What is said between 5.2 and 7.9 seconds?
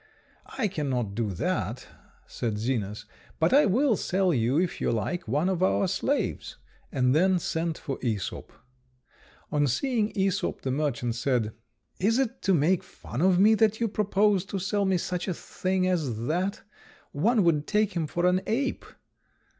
one of our slaves;" and then sent